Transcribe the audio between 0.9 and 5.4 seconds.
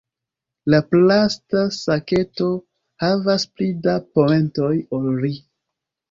plasta saketo havas pli da poentoj ol ri.